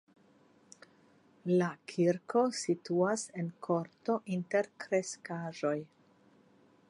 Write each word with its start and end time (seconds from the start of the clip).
La 1.59 1.67
kirko 1.93 2.43
situas 2.61 3.27
en 3.43 3.53
korto 3.67 4.17
inter 4.37 4.73
kreskaĵoj. 4.85 5.77